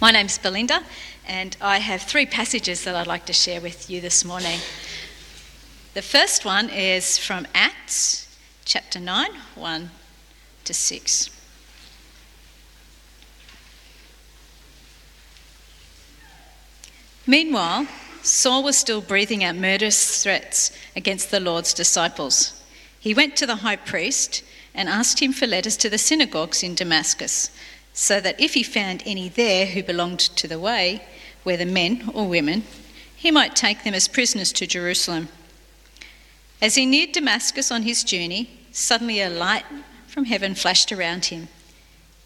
[0.00, 0.82] My name's Belinda,
[1.26, 4.58] and I have three passages that I'd like to share with you this morning.
[5.94, 9.90] The first one is from Acts chapter 9, 1
[10.64, 11.30] to 6.
[17.26, 17.86] Meanwhile,
[18.22, 22.60] Saul was still breathing out murderous threats against the Lord's disciples.
[22.98, 24.42] He went to the high priest
[24.74, 27.50] and asked him for letters to the synagogues in Damascus,
[27.94, 31.02] so that if he found any there who belonged to the way,
[31.44, 32.64] whether men or women,
[33.16, 35.28] he might take them as prisoners to Jerusalem.
[36.60, 39.64] As he neared Damascus on his journey, suddenly a light
[40.08, 41.48] from heaven flashed around him.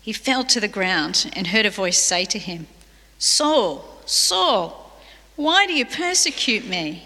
[0.01, 2.67] He fell to the ground and heard a voice say to him,
[3.19, 4.99] Saul, Saul,
[5.37, 7.05] why do you persecute me?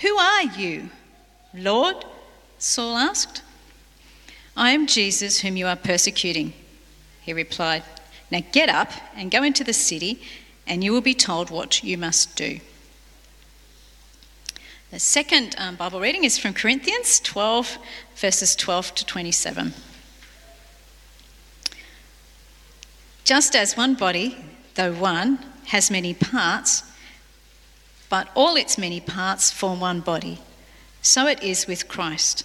[0.00, 0.90] Who are you,
[1.52, 2.04] Lord?
[2.58, 3.42] Saul asked.
[4.56, 6.54] I am Jesus whom you are persecuting,
[7.20, 7.82] he replied.
[8.30, 10.22] Now get up and go into the city,
[10.66, 12.60] and you will be told what you must do.
[14.90, 17.76] The second um, Bible reading is from Corinthians 12,
[18.16, 19.74] verses 12 to 27.
[23.24, 24.36] Just as one body,
[24.74, 26.84] though one, has many parts,
[28.08, 30.38] but all its many parts form one body,
[31.02, 32.44] so it is with Christ.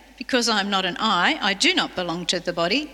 [0.21, 2.91] because I am not an eye, I do not belong to the body,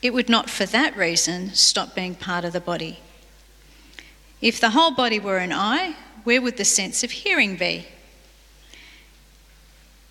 [0.00, 2.98] it would not for that reason stop being part of the body.
[4.40, 7.84] If the whole body were an eye, where would the sense of hearing be?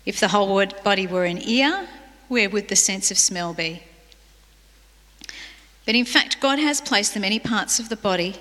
[0.06, 1.88] If the whole body were an ear,
[2.28, 3.82] where would the sense of smell be?
[5.84, 8.36] But in fact, God has placed the many parts of the body,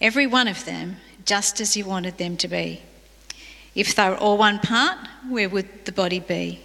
[0.00, 2.82] every one of them, just as He wanted them to be.
[3.76, 4.98] If they were all one part,
[5.28, 6.64] where would the body be?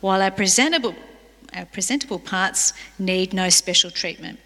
[0.00, 0.94] while our presentable,
[1.54, 4.38] our presentable parts need no special treatment.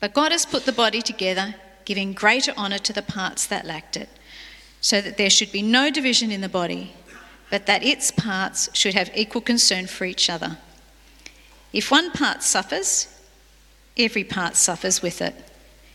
[0.00, 3.96] But God has put the body together, giving greater honour to the parts that lacked
[3.96, 4.08] it,
[4.80, 6.92] so that there should be no division in the body,
[7.50, 10.58] but that its parts should have equal concern for each other.
[11.72, 13.08] If one part suffers,
[13.96, 15.34] every part suffers with it.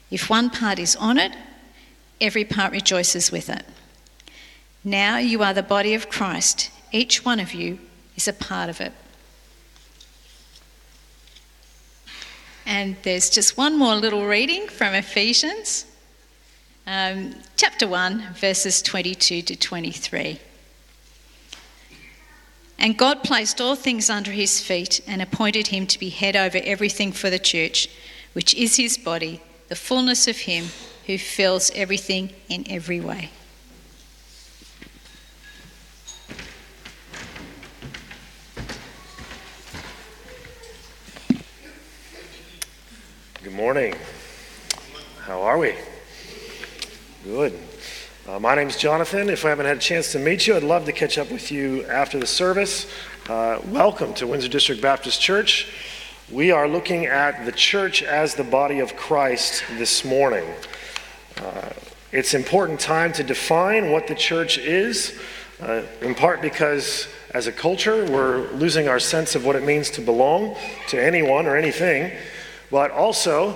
[0.09, 1.35] If one part is honoured,
[2.21, 3.65] every part rejoices with it.
[4.83, 7.79] Now you are the body of Christ, each one of you
[8.17, 8.91] is a part of it.
[12.65, 15.85] And there's just one more little reading from Ephesians,
[16.85, 20.39] um, chapter 1, verses 22 to 23.
[22.79, 26.59] And God placed all things under his feet and appointed him to be head over
[26.63, 27.89] everything for the church,
[28.33, 30.67] which is his body, the fullness of him
[31.05, 33.29] who fills everything in every way.
[43.47, 43.95] Good morning.
[45.21, 45.73] How are we?
[47.23, 47.57] Good.
[48.27, 49.29] Uh, my name is Jonathan.
[49.29, 51.49] If I haven't had a chance to meet you, I'd love to catch up with
[51.49, 52.91] you after the service.
[53.29, 55.65] Uh, welcome to Windsor District Baptist Church.
[56.29, 60.43] We are looking at the church as the body of Christ this morning.
[61.37, 61.69] Uh,
[62.11, 65.17] it's important time to define what the church is,
[65.61, 69.89] uh, in part because as a culture we're losing our sense of what it means
[69.91, 70.57] to belong
[70.89, 72.11] to anyone or anything
[72.71, 73.55] but also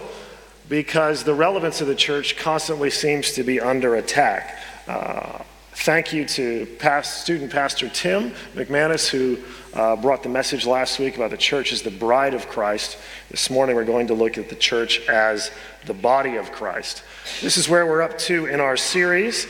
[0.69, 4.57] because the relevance of the church constantly seems to be under attack.
[4.87, 5.43] Uh,
[5.73, 9.37] thank you to past, student pastor Tim McManus, who
[9.73, 12.97] uh, brought the message last week about the church as the bride of Christ.
[13.29, 15.51] This morning we're going to look at the church as
[15.85, 17.03] the body of Christ.
[17.41, 19.47] This is where we're up to in our series.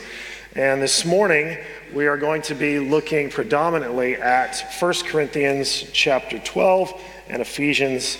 [0.54, 1.56] And this morning
[1.94, 8.18] we are going to be looking predominantly at 1 Corinthians chapter 12 and Ephesians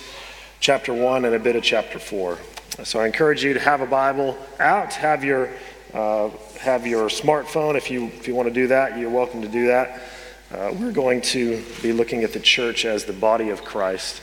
[0.63, 2.37] chapter 1 and a bit of chapter 4.
[2.85, 5.49] So I encourage you to have a Bible out, have your,
[5.93, 6.29] uh,
[6.61, 7.75] have your smartphone.
[7.75, 10.01] If you, if you want to do that, you're welcome to do that.
[10.49, 14.21] Uh, we're going to be looking at the church as the body of Christ.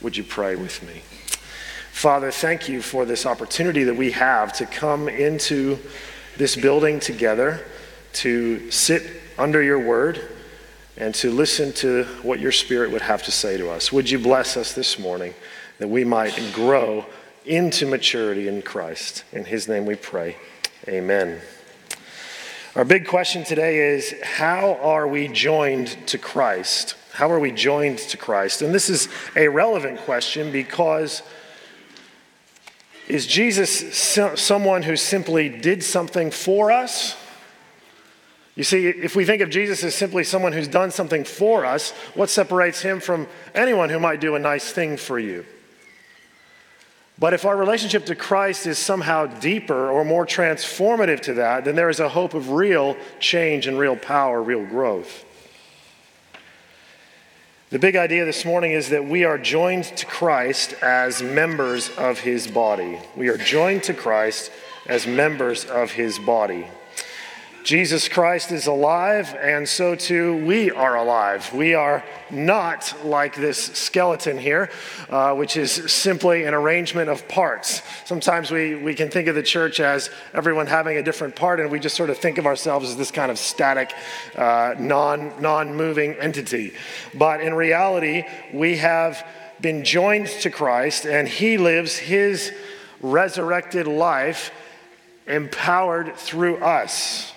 [0.00, 1.02] Would you pray with me?
[1.92, 5.78] Father, thank you for this opportunity that we have to come into
[6.38, 7.66] this building together,
[8.14, 9.02] to sit
[9.36, 10.26] under your word,
[10.96, 13.92] and to listen to what your Spirit would have to say to us.
[13.92, 15.34] Would you bless us this morning
[15.82, 17.04] that we might grow
[17.44, 19.24] into maturity in Christ?
[19.32, 20.36] In His name we pray.
[20.86, 21.40] Amen.
[22.76, 26.94] Our big question today is how are we joined to Christ?
[27.14, 28.62] How are we joined to Christ?
[28.62, 31.20] And this is a relevant question because
[33.08, 33.98] is Jesus
[34.40, 37.16] someone who simply did something for us?
[38.54, 41.90] You see, if we think of Jesus as simply someone who's done something for us,
[42.14, 45.44] what separates him from anyone who might do a nice thing for you?
[47.22, 51.76] But if our relationship to Christ is somehow deeper or more transformative to that, then
[51.76, 55.24] there is a hope of real change and real power, real growth.
[57.70, 62.18] The big idea this morning is that we are joined to Christ as members of
[62.18, 62.98] his body.
[63.16, 64.50] We are joined to Christ
[64.88, 66.66] as members of his body.
[67.64, 71.52] Jesus Christ is alive, and so too we are alive.
[71.54, 74.68] We are not like this skeleton here,
[75.08, 77.82] uh, which is simply an arrangement of parts.
[78.04, 81.70] Sometimes we, we can think of the church as everyone having a different part, and
[81.70, 83.92] we just sort of think of ourselves as this kind of static,
[84.36, 86.74] uh, non, non-moving entity.
[87.14, 89.24] But in reality, we have
[89.60, 92.52] been joined to Christ, and he lives his
[93.00, 94.50] resurrected life
[95.28, 97.32] empowered through us.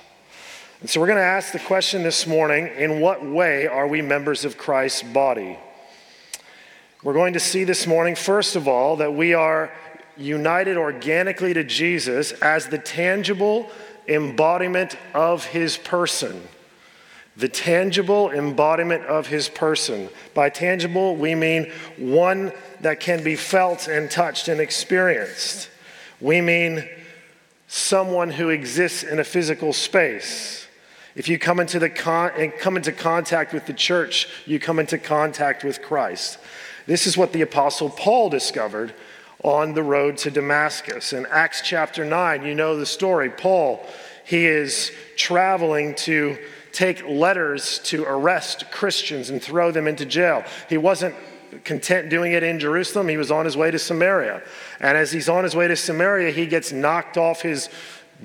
[0.81, 4.01] And so we're going to ask the question this morning in what way are we
[4.01, 5.57] members of Christ's body?
[7.01, 9.72] We're going to see this morning, first of all, that we are
[10.18, 13.69] united organically to Jesus as the tangible
[14.07, 16.42] embodiment of his person.
[17.38, 20.10] The tangible embodiment of his person.
[20.33, 22.51] By tangible, we mean one
[22.81, 25.69] that can be felt and touched and experienced.
[26.19, 26.88] We mean
[27.68, 30.65] someone who exists in a physical space.
[31.16, 34.80] If you come into, the con- and come into contact with the church, you come
[34.80, 36.38] into contact with Christ.
[36.88, 38.94] This is what the Apostle Paul discovered
[39.42, 41.14] on the road to Damascus.
[41.14, 43.30] In Acts chapter 9, you know the story.
[43.30, 43.86] Paul,
[44.26, 46.38] he is traveling to
[46.74, 50.44] take letters to arrest Christians and throw them into jail.
[50.68, 51.16] He wasn't
[51.64, 54.42] content doing it in Jerusalem, he was on his way to Samaria.
[54.82, 57.70] And as he's on his way to Samaria, he gets knocked off his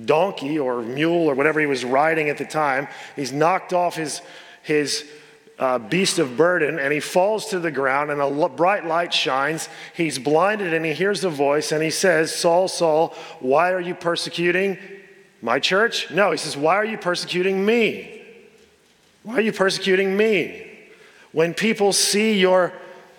[0.04, 2.88] donkey or mule or whatever he was riding at the time.
[3.16, 4.22] He's knocked off his,
[4.62, 5.08] his
[5.58, 9.68] uh, beast of burden and he falls to the ground and a bright light shines.
[9.94, 13.94] He's blinded and he hears a voice and he says, Saul, Saul, why are you
[13.94, 14.78] persecuting
[15.42, 16.10] my church?
[16.10, 18.22] No, he says, Why are you persecuting me?
[19.22, 20.66] Why are you persecuting me?
[21.32, 22.72] When people see your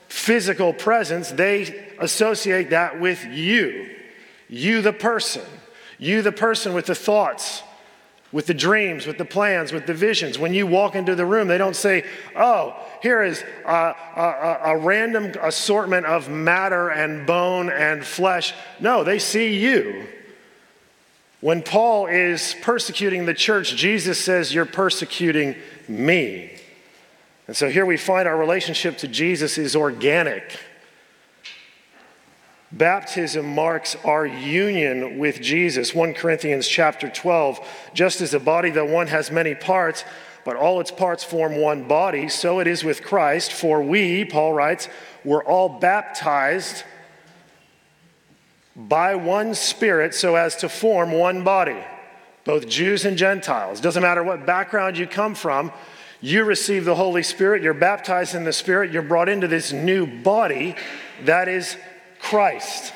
[0.08, 3.88] physical presence, they associate that with you,
[4.50, 5.46] you the person.
[6.02, 7.62] You, the person with the thoughts,
[8.32, 10.40] with the dreams, with the plans, with the visions.
[10.40, 12.04] When you walk into the room, they don't say,
[12.36, 18.56] Oh, here is a, a, a, random assortment of matter and bone and flesh.
[18.80, 20.08] No, they see you.
[21.40, 25.56] When Paul is persecuting the church, Jesus says, You're persecuting
[25.88, 26.58] me.
[27.46, 30.58] And so here we find our relationship to Jesus is organic.
[32.72, 35.94] Baptism marks our union with Jesus.
[35.94, 37.60] 1 Corinthians chapter 12.
[37.94, 40.06] Just as a body, though one has many parts,
[40.46, 43.52] but all its parts form one body, so it is with Christ.
[43.52, 44.88] For we, Paul writes,
[45.26, 46.84] were all baptized
[48.76, 51.84] by one Spirit so as to form one body,
[52.46, 53.82] both Jews and Gentiles.
[53.82, 55.74] Doesn't matter what background you come from,
[56.22, 60.06] you receive the Holy Spirit, you're baptized in the Spirit, you're brought into this new
[60.06, 60.76] body
[61.26, 61.76] that is
[62.22, 62.94] Christ,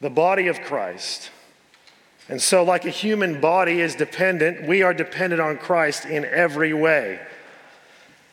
[0.00, 1.30] the body of Christ.
[2.28, 6.74] And so, like a human body is dependent, we are dependent on Christ in every
[6.74, 7.20] way.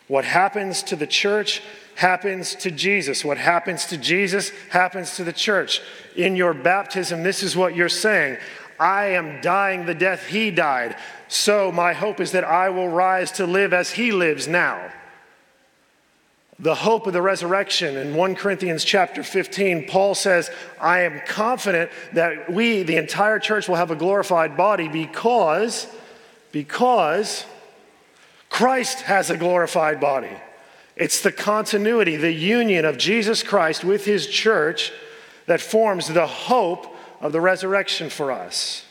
[0.08, 1.62] What happens to the church
[1.96, 3.24] happens to Jesus.
[3.24, 5.82] What happens to Jesus happens to the church.
[6.16, 8.38] In your baptism, this is what you're saying
[8.78, 10.98] I am dying the death he died.
[11.30, 14.92] So, my hope is that I will rise to live as he lives now
[16.58, 21.92] the hope of the resurrection in 1 Corinthians chapter 15, Paul says, I am confident
[22.14, 25.88] that we, the entire church, will have a glorified body because,
[26.54, 27.46] because
[28.50, 30.32] Christ has a glorified body.
[30.96, 34.94] It's the continuity, the union of Jesus Christ with his church
[35.48, 38.85] that forms the hope of the resurrection for us.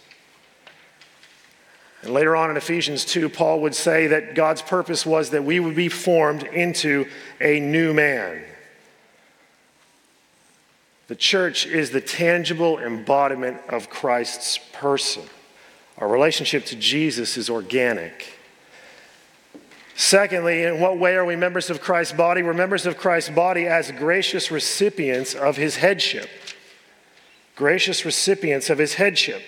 [2.04, 5.58] And later on in Ephesians 2, Paul would say that God's purpose was that we
[5.58, 7.08] would be formed into
[7.40, 8.42] a new man.
[11.08, 15.22] The church is the tangible embodiment of Christ's person.
[15.96, 18.38] Our relationship to Jesus is organic.
[19.96, 22.42] Secondly, in what way are we members of Christ's body?
[22.42, 26.28] We're members of Christ's body as gracious recipients of his headship.
[27.56, 29.40] Gracious recipients of his headship.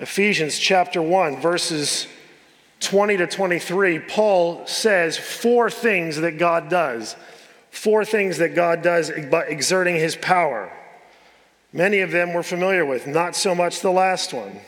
[0.00, 2.08] Ephesians chapter 1, verses
[2.80, 7.14] 20 to 23, Paul says four things that God does.
[7.70, 10.70] Four things that God does by exerting his power.
[11.72, 14.60] Many of them we're familiar with, not so much the last one.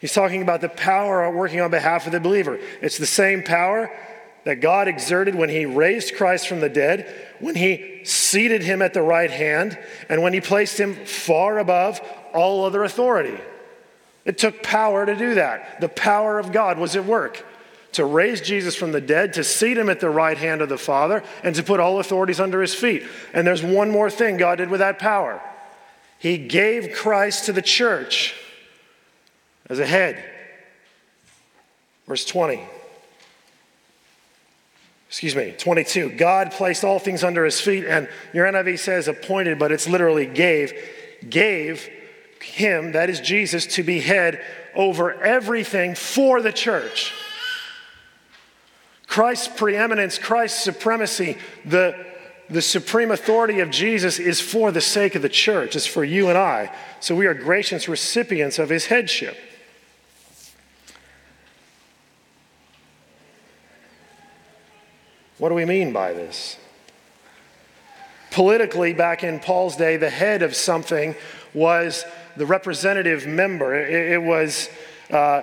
[0.00, 2.58] He's talking about the power working on behalf of the believer.
[2.82, 3.90] It's the same power
[4.44, 7.06] that God exerted when he raised Christ from the dead,
[7.40, 9.78] when he seated him at the right hand,
[10.08, 12.00] and when he placed him far above
[12.32, 13.38] all other authority.
[14.24, 15.80] It took power to do that.
[15.80, 17.46] The power of God was at work
[17.92, 20.78] to raise Jesus from the dead, to seat him at the right hand of the
[20.78, 23.02] Father, and to put all authorities under his feet.
[23.34, 25.40] And there's one more thing God did with that power
[26.18, 28.34] He gave Christ to the church
[29.68, 30.24] as a head.
[32.06, 32.60] Verse 20
[35.10, 36.10] excuse me, 22.
[36.10, 40.24] God placed all things under his feet, and your NIV says appointed, but it's literally
[40.24, 40.72] gave,
[41.28, 41.90] gave
[42.42, 44.44] him, that is Jesus, to be head
[44.74, 47.12] over everything for the church.
[49.06, 51.96] Christ's preeminence, Christ's supremacy, the,
[52.48, 56.28] the supreme authority of Jesus is for the sake of the church, it's for you
[56.28, 56.74] and I.
[57.00, 59.36] So we are gracious recipients of his headship.
[65.38, 66.58] What do we mean by this?
[68.30, 71.16] Politically, back in Paul's day, the head of something
[71.52, 72.04] was
[72.40, 73.74] the representative member.
[73.74, 74.70] It, it was,
[75.10, 75.42] uh,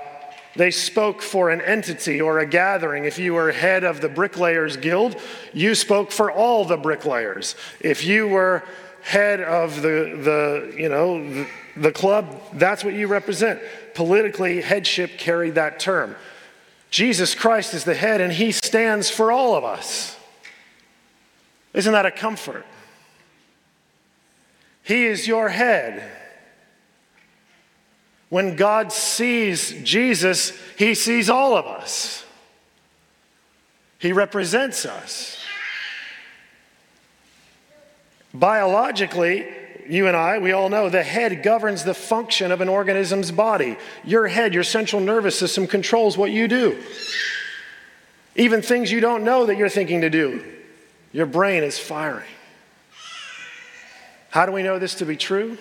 [0.56, 3.06] they spoke for an entity or a gathering.
[3.06, 5.16] If you were head of the Bricklayers Guild,
[5.54, 7.56] you spoke for all the bricklayers.
[7.80, 8.64] If you were
[9.04, 13.62] head of the, the you know, the, the club, that's what you represent.
[13.94, 16.16] Politically, headship carried that term.
[16.90, 20.18] Jesus Christ is the head and he stands for all of us.
[21.76, 22.66] Isn't that a comfort?
[24.82, 26.27] He is your head.
[28.30, 32.26] When God sees Jesus, he sees all of us.
[34.00, 35.38] He represents us.
[38.34, 39.48] Biologically,
[39.88, 43.78] you and I, we all know the head governs the function of an organism's body.
[44.04, 46.82] Your head, your central nervous system, controls what you do.
[48.36, 50.44] Even things you don't know that you're thinking to do,
[51.12, 52.28] your brain is firing.
[54.30, 55.58] How do we know this to be true?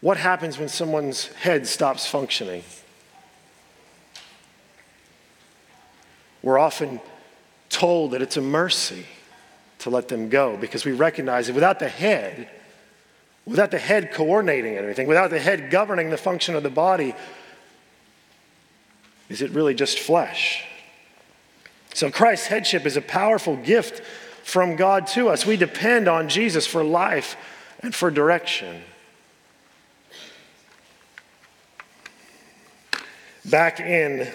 [0.00, 2.62] What happens when someone's head stops functioning?
[6.42, 7.00] We're often
[7.68, 9.06] told that it's a mercy
[9.80, 12.48] to let them go because we recognize that without the head,
[13.44, 17.14] without the head coordinating everything, without the head governing the function of the body,
[19.28, 20.64] is it really just flesh?
[21.92, 24.00] So Christ's headship is a powerful gift
[24.44, 25.44] from God to us.
[25.44, 27.36] We depend on Jesus for life
[27.80, 28.82] and for direction.
[33.50, 34.28] Back in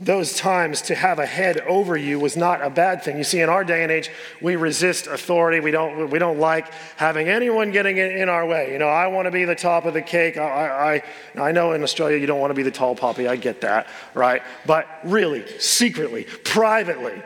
[0.00, 3.18] those times to have a head over you was not a bad thing.
[3.18, 4.10] You see, in our day and age,
[4.40, 5.58] we resist authority.
[5.58, 8.72] We don't, we don't like having anyone getting in our way.
[8.72, 10.36] You know, I want to be the top of the cake.
[10.36, 11.02] I,
[11.36, 13.26] I, I know in Australia you don't want to be the tall poppy.
[13.26, 14.42] I get that, right?
[14.66, 17.20] But really, secretly, privately,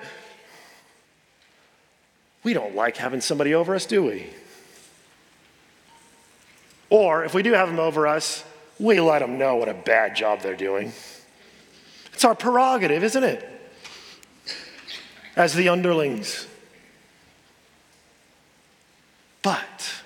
[2.42, 4.30] we don't like having somebody over us, do we?
[6.88, 8.44] Or if we do have them over us,
[8.82, 10.92] we let them know what a bad job they're doing.
[12.12, 13.48] It's our prerogative, isn't it?
[15.36, 16.48] As the underlings.
[19.42, 20.02] But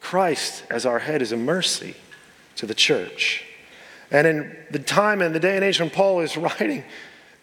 [0.00, 1.96] Christ, as our head, is a mercy
[2.54, 3.44] to the church.
[4.10, 6.84] And in the time and the day and age when Paul is writing,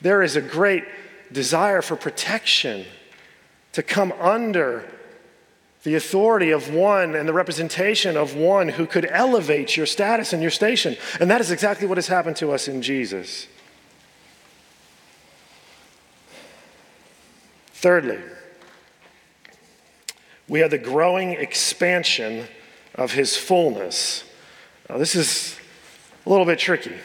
[0.02, 0.86] there is a great
[1.32, 2.86] desire for protection
[3.74, 4.90] to come under
[5.84, 10.42] the authority of one and the representation of one who could elevate your status and
[10.42, 10.96] your station.
[11.20, 13.48] And that is exactly what has happened to us in Jesus.
[17.74, 18.20] Thirdly,
[20.48, 22.48] we are the growing expansion
[22.96, 24.24] of his fullness.
[24.90, 25.58] Now, this is
[26.26, 26.96] a little bit tricky.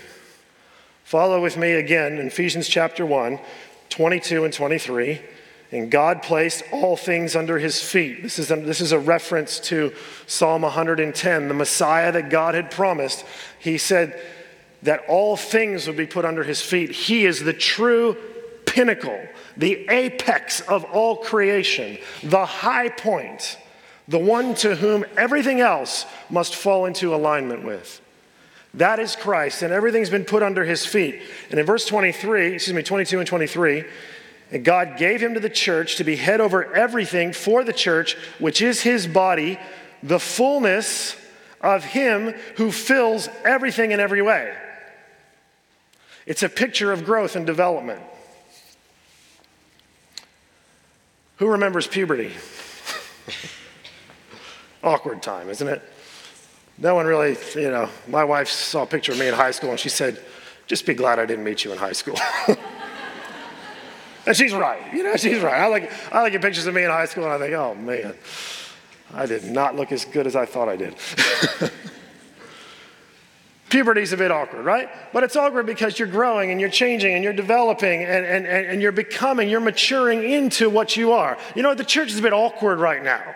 [1.02, 3.40] Follow with me again in Ephesians chapter 1.
[3.88, 5.20] 22 and 23.
[5.70, 8.22] And God placed all things under his feet.
[8.22, 9.92] This is, a, this is a reference to
[10.26, 13.24] Psalm 110, the Messiah that God had promised.
[13.58, 14.18] He said
[14.82, 16.90] that all things would be put under his feet.
[16.90, 18.16] He is the true
[18.64, 19.20] pinnacle,
[19.56, 23.58] the apex of all creation, the high point,
[24.06, 28.00] the one to whom everything else must fall into alignment with.
[28.74, 31.20] That is Christ, and everything's been put under his feet.
[31.50, 33.84] And in verse 23, excuse me, 22 and 23,
[34.50, 38.14] and God gave him to the church to be head over everything for the church,
[38.38, 39.58] which is his body,
[40.02, 41.16] the fullness
[41.60, 44.54] of him who fills everything in every way.
[46.24, 48.02] It's a picture of growth and development.
[51.36, 52.32] Who remembers puberty?
[54.82, 55.82] Awkward time, isn't it?
[56.78, 59.70] No one really, you know, my wife saw a picture of me in high school
[59.70, 60.22] and she said,
[60.66, 62.18] just be glad I didn't meet you in high school.
[64.28, 65.58] and she's right, you know, she's right.
[65.58, 67.74] I like, I look at pictures of me in high school and I think, oh
[67.74, 68.14] man,
[69.14, 70.94] I did not look as good as I thought I did.
[73.70, 74.90] Puberty's a bit awkward, right?
[75.14, 78.82] But it's awkward because you're growing and you're changing and you're developing and, and, and
[78.82, 81.38] you're becoming, you're maturing into what you are.
[81.54, 83.34] You know, the church is a bit awkward right now.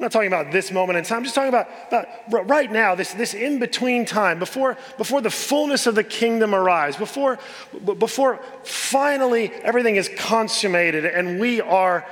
[0.00, 2.94] I'm not talking about this moment in time, I'm just talking about, about right now,
[2.94, 7.38] this, this in between time, before, before the fullness of the kingdom arrives, before,
[7.84, 12.06] before finally everything is consummated and we are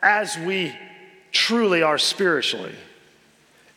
[0.00, 0.78] as we
[1.32, 2.76] truly are spiritually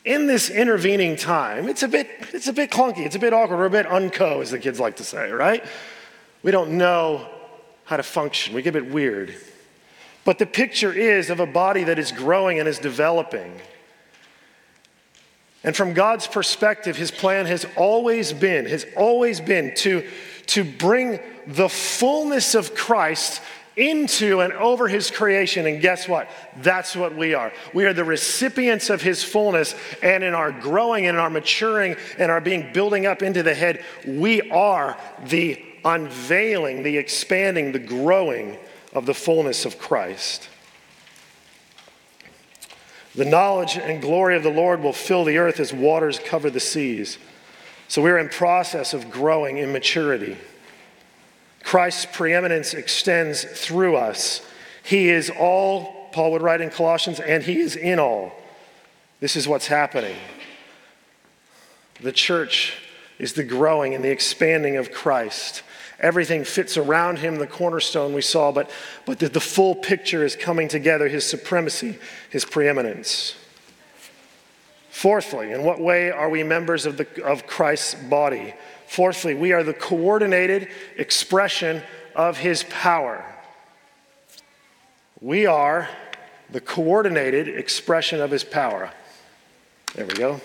[0.06, 3.58] in this intervening time, it's a bit, it's a bit clunky, it's a bit awkward,
[3.58, 5.66] we're a bit unco, as the kids like to say, right?
[6.44, 7.28] We don't know
[7.86, 9.36] how to function, we get a bit weird.
[10.28, 13.62] But the picture is of a body that is growing and is developing.
[15.64, 20.06] And from God's perspective, his plan has always been, has always been to,
[20.48, 23.42] to bring the fullness of Christ
[23.78, 25.66] into and over his creation.
[25.66, 26.30] And guess what?
[26.58, 27.54] That's what we are.
[27.74, 29.76] We are the recipients of his fullness.
[30.04, 33.56] And in our growing and in our maturing and our being building up into the
[33.56, 38.58] head, we are the unveiling, the expanding, the growing
[38.94, 40.50] of the fullness of Christ.
[43.16, 46.60] The knowledge and glory of the Lord will fill the earth as waters cover the
[46.60, 47.18] seas.
[47.88, 50.38] So we're in process of growing in maturity.
[51.64, 54.46] Christ's preeminence extends through us.
[54.84, 58.34] He is all, Paul would write in Colossians, and He is in all.
[59.20, 60.16] This is what's happening.
[62.02, 62.78] The church
[63.18, 65.64] is the growing and the expanding of Christ.
[66.00, 68.70] Everything fits around him, the cornerstone we saw, but,
[69.06, 71.98] but the, the full picture is coming together his supremacy,
[72.30, 73.36] his preeminence.
[74.92, 78.54] Fourthly, in what way are we members of, the, of Christ's body?
[78.88, 81.82] Fourthly, we are the coordinated expression
[82.16, 83.24] of his power.
[85.20, 85.90] We are
[86.50, 88.92] the coordinated expression of his power.
[89.96, 90.42] There we go.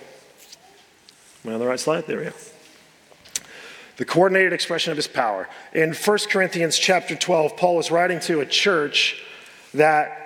[1.45, 2.07] Am I on the right slide?
[2.07, 2.33] There we go.
[3.96, 5.48] The coordinated expression of his power.
[5.72, 9.22] In 1 Corinthians chapter 12, Paul was writing to a church
[9.74, 10.18] that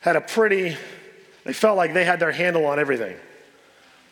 [0.00, 0.76] had a pretty,
[1.44, 3.16] they felt like they had their handle on everything.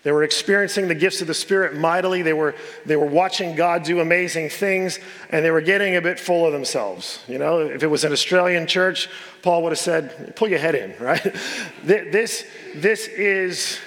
[0.06, 2.22] They were experiencing the gifts of the Spirit mightily.
[2.22, 5.00] They were, they were watching God do amazing things,
[5.30, 7.24] and they were getting a bit full of themselves.
[7.26, 9.08] You know, if it was an Australian church,
[9.42, 11.34] Paul would have said, pull your head in, right?
[11.82, 13.80] This, this, is,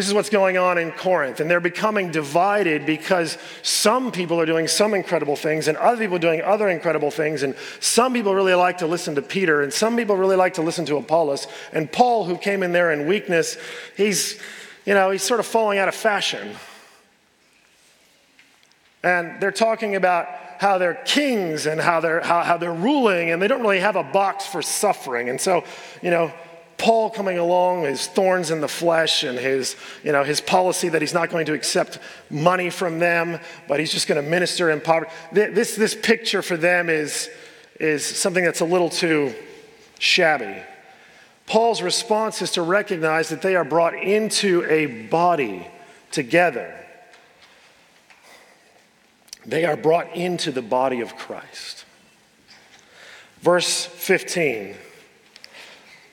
[0.00, 4.46] this is what's going on in Corinth, and they're becoming divided because some people are
[4.46, 8.34] doing some incredible things, and other people are doing other incredible things, and some people
[8.34, 11.46] really like to listen to Peter, and some people really like to listen to Apollos.
[11.74, 13.58] And Paul, who came in there in weakness,
[13.94, 14.40] he's
[14.86, 16.56] you know, he's sort of falling out of fashion.
[19.02, 20.28] And they're talking about
[20.60, 23.96] how they're kings and how they're, how, how they're ruling, and they don't really have
[23.96, 25.28] a box for suffering.
[25.28, 25.64] And so,
[26.00, 26.32] you know,
[26.80, 31.02] Paul coming along, his thorns in the flesh, and his, you know, his policy that
[31.02, 31.98] he's not going to accept
[32.30, 33.38] money from them,
[33.68, 35.12] but he's just going to minister in poverty.
[35.30, 37.28] This, this picture for them is,
[37.78, 39.34] is something that's a little too
[39.98, 40.56] shabby.
[41.46, 45.66] Paul's response is to recognize that they are brought into a body
[46.10, 46.74] together.
[49.44, 51.84] They are brought into the body of Christ.
[53.42, 54.76] Verse 15,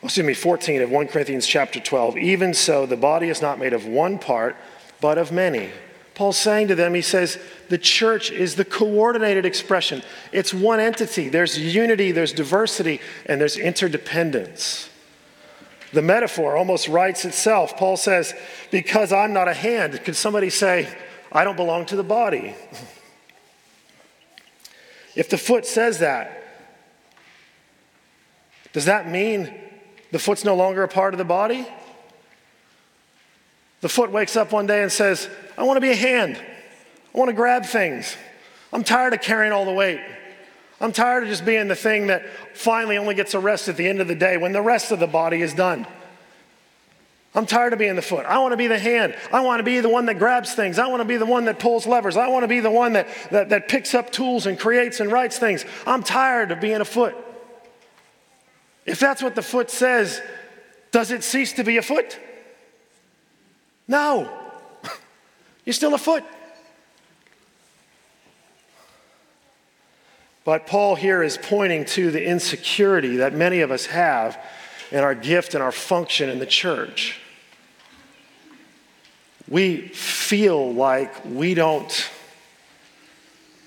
[0.03, 2.17] excuse me, 14 of 1 Corinthians chapter 12.
[2.17, 4.55] Even so, the body is not made of one part,
[5.01, 5.69] but of many.
[6.13, 7.37] Paul's saying to them, he says,
[7.69, 10.01] the church is the coordinated expression.
[10.31, 11.29] It's one entity.
[11.29, 14.89] There's unity, there's diversity, and there's interdependence.
[15.93, 17.77] The metaphor almost writes itself.
[17.77, 18.33] Paul says,
[18.71, 20.87] Because I'm not a hand, could somebody say,
[21.31, 22.55] I don't belong to the body?
[25.15, 26.43] If the foot says that,
[28.73, 29.53] Does that mean
[30.11, 31.67] the foot's no longer a part of the body?
[33.81, 36.37] The foot wakes up one day and says, I want to be a hand.
[37.13, 38.15] I want to grab things.
[38.73, 40.01] I'm tired of carrying all the weight.
[40.79, 43.87] I'm tired of just being the thing that finally only gets a rest at the
[43.87, 45.87] end of the day when the rest of the body is done.
[47.33, 48.25] I'm tired of being the foot.
[48.25, 49.15] I want to be the hand.
[49.31, 50.79] I want to be the one that grabs things.
[50.79, 52.17] I want to be the one that pulls levers.
[52.17, 55.11] I want to be the one that, that, that picks up tools and creates and
[55.11, 55.65] writes things.
[55.85, 57.15] I'm tired of being a foot.
[58.87, 60.21] If that's what the foot says,
[60.91, 62.17] does it cease to be a foot?
[63.85, 64.29] No.
[65.65, 66.23] You're still a foot.
[70.45, 74.41] But Paul here is pointing to the insecurity that many of us have
[74.91, 77.19] in our gift and our function in the church.
[79.49, 82.09] We feel like we don't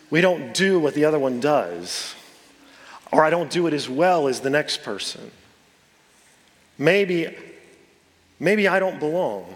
[0.09, 2.15] we don't do what the other one does
[3.13, 5.31] or I don't do it as well as the next person.
[6.79, 7.37] Maybe
[8.39, 9.55] maybe I don't belong.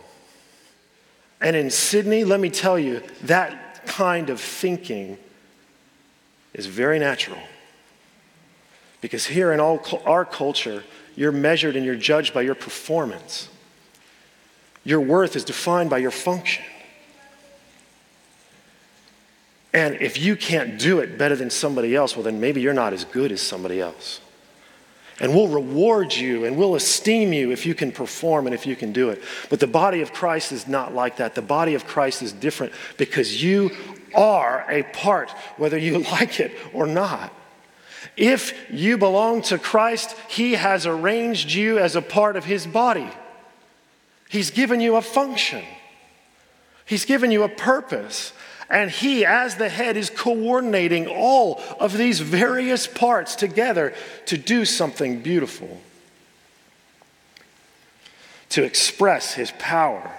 [1.41, 5.19] And in Sydney, let me tell you, that kind of thinking
[6.55, 7.41] is very natural.
[9.01, 10.83] Because here in all, our culture,
[11.17, 13.49] you're measured and you're judged by your performance.
[14.85, 16.65] Your worth is defined by your function.
[19.75, 22.93] And if you can't do it better than somebody else, well, then maybe you're not
[22.93, 24.21] as good as somebody else.
[25.21, 28.77] And we'll reward you and we'll esteem you if you can perform and if you
[28.77, 29.21] can do it.
[29.51, 31.35] But the body of Christ is not like that.
[31.35, 33.73] The body of Christ is different because you
[34.15, 37.33] are a part, whether you like it or not.
[38.17, 43.09] If you belong to Christ, He has arranged you as a part of His body.
[44.29, 45.65] He's given you a function,
[46.85, 48.33] He's given you a purpose.
[48.69, 53.95] And He, as the head, is coordinating all of these various parts together
[54.27, 55.81] to do something beautiful,
[58.51, 60.11] to express His power.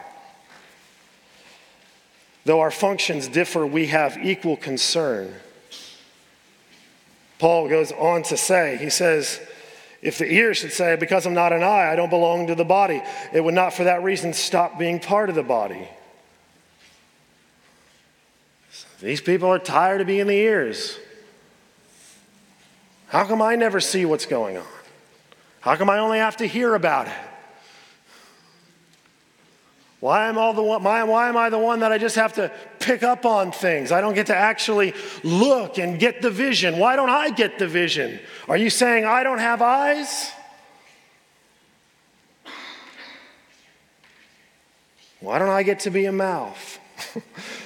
[2.45, 5.34] Though our functions differ, we have equal concern.
[7.39, 9.41] Paul goes on to say, he says,
[10.01, 12.63] if the ear should say, Because I'm not an eye, I don't belong to the
[12.63, 13.01] body,
[13.34, 15.88] it would not for that reason stop being part of the body.
[19.01, 20.97] These people are tired of being the ears.
[23.08, 24.65] How come I never see what's going on?
[25.60, 27.13] How come I only have to hear about it?
[29.99, 32.34] Why am, all the one, why, why am I the one that I just have
[32.34, 33.91] to pick up on things?
[33.91, 36.77] I don't get to actually look and get the vision.
[36.77, 38.19] Why don't I get the vision?
[38.47, 40.31] Are you saying I don't have eyes?
[45.21, 46.79] Why don't I get to be a mouth?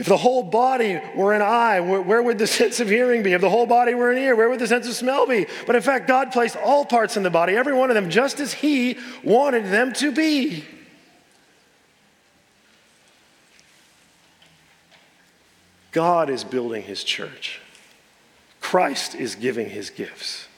[0.00, 3.34] if the whole body were an eye, where, would the sense of hearing be?
[3.34, 5.46] If the whole body were an ear, where would the sense of smell be?
[5.66, 8.40] But in fact, God placed all parts in the body, every one of them, just
[8.40, 10.64] as He wanted them to be.
[15.92, 17.60] God is building his church.
[18.62, 20.48] Christ is giving his gifts.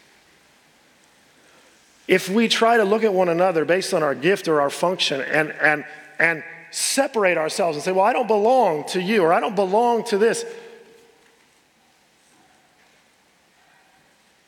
[2.06, 5.20] If we try to look at one another based on our gift or our function
[5.20, 5.84] and, and,
[6.20, 10.04] and separate ourselves and say, well, I don't belong to you or I don't belong
[10.04, 10.44] to this,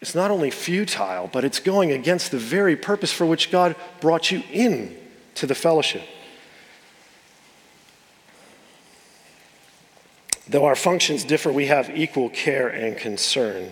[0.00, 4.30] it's not only futile, but it's going against the very purpose for which God brought
[4.30, 4.96] you in
[5.36, 6.02] to the fellowship.
[10.46, 13.70] Though our functions differ, we have equal care and concern.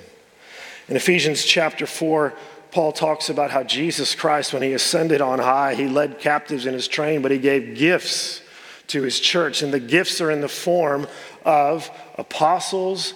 [0.88, 2.32] In Ephesians chapter 4,
[2.72, 6.72] Paul talks about how Jesus Christ, when he ascended on high, he led captives in
[6.72, 8.40] his train, but he gave gifts
[8.88, 9.60] to his church.
[9.60, 11.06] And the gifts are in the form
[11.44, 13.12] of apostles,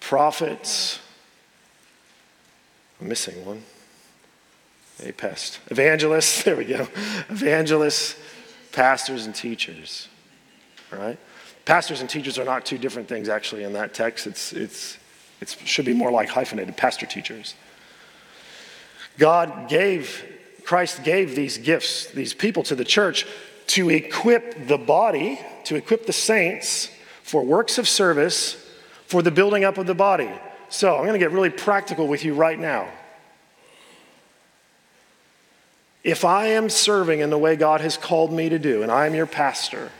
[0.00, 0.98] prophets.
[2.98, 3.62] I'm missing one.
[5.04, 5.60] A pest.
[5.70, 6.88] Evangelists, there we go.
[7.28, 8.18] Evangelists,
[8.72, 10.08] pastors, and teachers.
[10.90, 11.18] All right?
[11.66, 14.26] Pastors and teachers are not two different things, actually, in that text.
[14.26, 14.96] It's, it's,
[15.42, 17.54] it should be more like hyphenated pastor teachers.
[19.18, 20.24] God gave,
[20.64, 23.26] Christ gave these gifts, these people to the church
[23.68, 26.90] to equip the body, to equip the saints
[27.22, 28.62] for works of service
[29.06, 30.30] for the building up of the body.
[30.68, 32.88] So I'm going to get really practical with you right now.
[36.04, 39.06] If I am serving in the way God has called me to do, and I
[39.06, 39.90] am your pastor,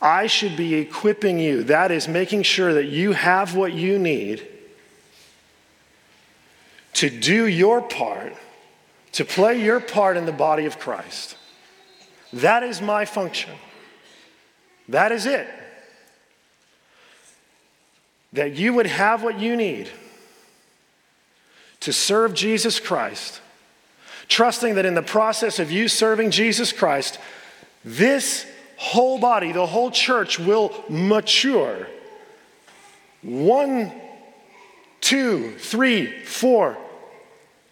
[0.00, 1.64] I should be equipping you.
[1.64, 4.46] That is making sure that you have what you need
[6.94, 8.34] to do your part,
[9.12, 11.36] to play your part in the body of Christ.
[12.32, 13.52] That is my function.
[14.88, 15.48] That is it.
[18.32, 19.88] That you would have what you need
[21.80, 23.40] to serve Jesus Christ,
[24.28, 27.18] trusting that in the process of you serving Jesus Christ,
[27.84, 31.86] this whole body, the whole church will mature.
[33.22, 33.92] One,
[35.00, 36.76] two, three, four,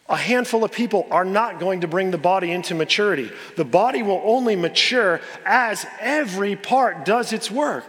[0.09, 3.31] a handful of people are not going to bring the body into maturity.
[3.57, 7.87] The body will only mature as every part does its work.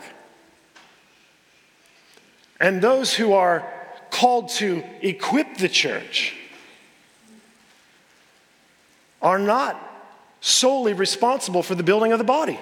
[2.60, 3.70] And those who are
[4.10, 6.36] called to equip the church
[9.22, 9.78] are not
[10.40, 12.60] solely responsible for the building of the body.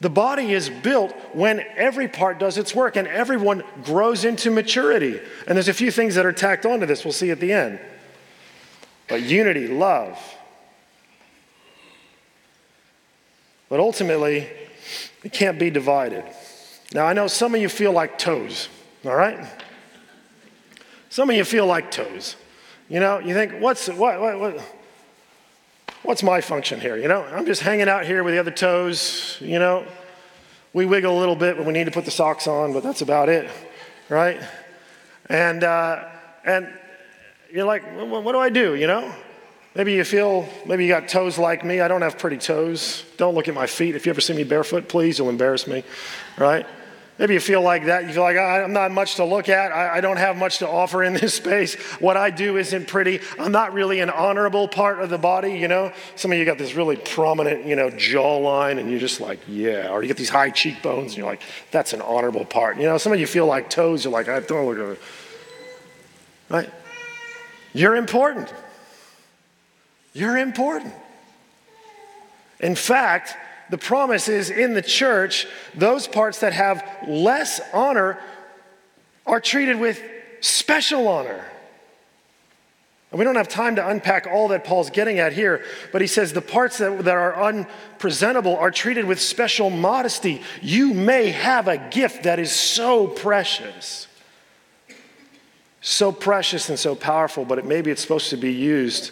[0.00, 5.20] The body is built when every part does its work and everyone grows into maturity.
[5.46, 7.78] And there's a few things that are tacked onto this, we'll see at the end.
[9.12, 10.18] But unity, love.
[13.68, 14.48] But ultimately,
[15.22, 16.24] it can't be divided.
[16.94, 18.70] Now, I know some of you feel like toes,
[19.04, 19.46] all right?
[21.10, 22.36] Some of you feel like toes.
[22.88, 24.74] You know, you think, what's, what, what, what,
[26.04, 26.96] what's my function here?
[26.96, 29.84] You know, I'm just hanging out here with the other toes, you know.
[30.72, 33.02] We wiggle a little bit when we need to put the socks on, but that's
[33.02, 33.50] about it,
[34.08, 34.40] right?
[35.28, 36.08] And, uh,
[36.46, 36.72] and
[37.52, 39.14] you're like, what, do I do, you know?
[39.74, 41.80] Maybe you feel, maybe you got toes like me.
[41.80, 43.04] I don't have pretty toes.
[43.16, 43.94] Don't look at my feet.
[43.94, 45.84] If you ever see me barefoot, please, you'll embarrass me,
[46.38, 46.66] right?
[47.18, 48.04] Maybe you feel like that.
[48.04, 49.70] You feel like I'm not much to look at.
[49.70, 51.74] I, don't have much to offer in this space.
[52.00, 53.20] What I do isn't pretty.
[53.38, 55.92] I'm not really an honorable part of the body, you know?
[56.16, 59.90] Some of you got this really prominent, you know, jawline, and you're just like, yeah.
[59.90, 62.78] Or you get these high cheekbones, and you're like, that's an honorable part.
[62.78, 64.04] You know, some of you feel like toes.
[64.04, 65.00] You're like, I don't look at it.
[66.48, 66.70] Right?
[67.72, 68.52] You're important.
[70.12, 70.94] You're important.
[72.60, 73.36] In fact,
[73.70, 78.18] the promise is in the church, those parts that have less honor
[79.26, 80.00] are treated with
[80.40, 81.44] special honor.
[83.10, 86.06] And we don't have time to unpack all that Paul's getting at here, but he
[86.06, 90.42] says the parts that, that are unpresentable are treated with special modesty.
[90.62, 94.06] You may have a gift that is so precious,
[95.82, 99.10] so precious and so powerful, but it, maybe it's supposed to be used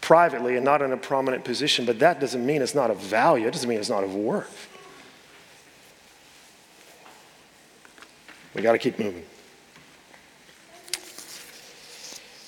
[0.00, 3.46] privately and not in a prominent position, but that doesn't mean it's not of value.
[3.46, 4.66] It doesn't mean it's not of worth.
[8.54, 9.24] We got to keep moving.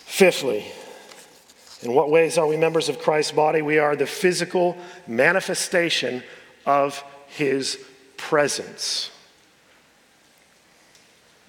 [0.07, 0.65] Fifthly,
[1.83, 3.61] in what ways are we members of Christ's body?
[3.61, 6.23] We are the physical manifestation
[6.65, 7.79] of his
[8.17, 9.12] presence.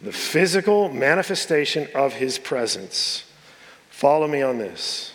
[0.03, 3.23] The physical manifestation of his presence.
[3.89, 5.13] Follow me on this.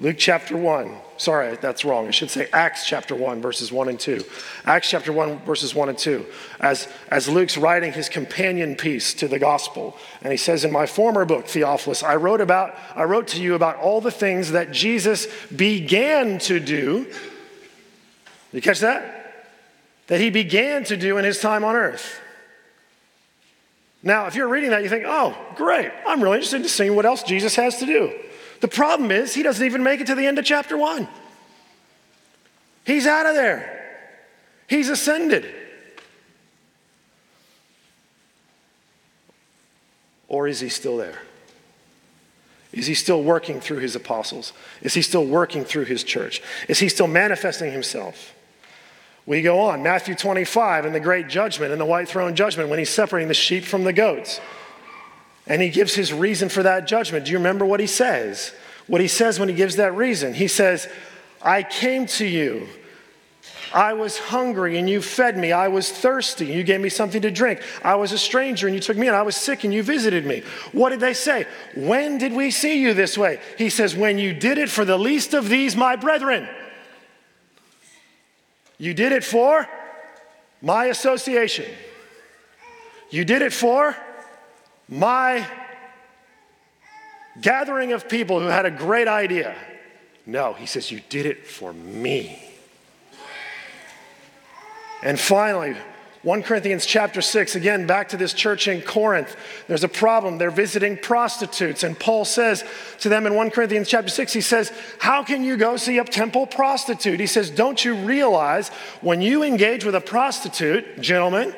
[0.00, 0.92] Luke chapter 1.
[1.18, 2.08] Sorry, that's wrong.
[2.08, 4.24] I should say Acts chapter 1, verses 1 and 2.
[4.64, 6.26] Acts chapter 1, verses 1 and 2.
[6.60, 10.86] As, as Luke's writing his companion piece to the gospel, and he says, In my
[10.86, 14.72] former book, Theophilus, I wrote, about, I wrote to you about all the things that
[14.72, 17.12] Jesus began to do.
[18.52, 19.46] You catch that?
[20.08, 22.20] That he began to do in his time on earth.
[24.02, 27.04] Now, if you're reading that, you think, oh, great, I'm really interested in seeing what
[27.04, 28.12] else Jesus has to do.
[28.60, 31.08] The problem is, he doesn't even make it to the end of chapter one.
[32.84, 34.06] He's out of there,
[34.66, 35.54] he's ascended.
[40.28, 41.22] Or is he still there?
[42.70, 44.52] Is he still working through his apostles?
[44.82, 46.42] Is he still working through his church?
[46.68, 48.34] Is he still manifesting himself?
[49.28, 52.78] We go on, Matthew 25 and the great judgment and the white throne judgment when
[52.78, 54.40] he's separating the sheep from the goats.
[55.46, 57.26] And he gives his reason for that judgment.
[57.26, 58.54] Do you remember what he says?
[58.86, 60.32] What he says when he gives that reason?
[60.32, 60.88] He says,
[61.42, 62.68] I came to you.
[63.74, 65.52] I was hungry and you fed me.
[65.52, 67.60] I was thirsty and you gave me something to drink.
[67.84, 69.14] I was a stranger and you took me in.
[69.14, 70.42] I was sick and you visited me.
[70.72, 71.46] What did they say?
[71.76, 73.40] When did we see you this way?
[73.58, 76.48] He says, When you did it for the least of these, my brethren.
[78.78, 79.68] You did it for
[80.62, 81.66] my association.
[83.10, 83.96] You did it for
[84.88, 85.46] my
[87.40, 89.54] gathering of people who had a great idea.
[90.26, 92.42] No, he says, You did it for me.
[95.02, 95.76] And finally,
[96.22, 99.36] 1 Corinthians chapter 6, again, back to this church in Corinth.
[99.68, 100.38] There's a problem.
[100.38, 101.84] They're visiting prostitutes.
[101.84, 102.64] And Paul says
[103.00, 106.04] to them in 1 Corinthians chapter 6, he says, How can you go see a
[106.04, 107.20] temple prostitute?
[107.20, 111.54] He says, Don't you realize when you engage with a prostitute, gentlemen,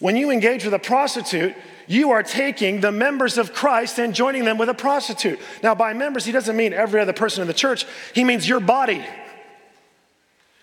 [0.00, 1.54] when you engage with a prostitute,
[1.86, 5.38] you are taking the members of Christ and joining them with a prostitute.
[5.62, 8.60] Now, by members, he doesn't mean every other person in the church, he means your
[8.60, 9.04] body.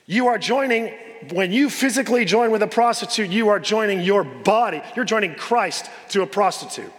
[0.07, 0.93] You are joining,
[1.31, 4.81] when you physically join with a prostitute, you are joining your body.
[4.95, 6.93] You're joining Christ to a prostitute.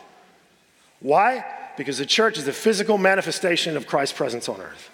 [1.01, 1.44] Why?
[1.79, 4.90] Because the church is the physical manifestation of Christ's presence on earth.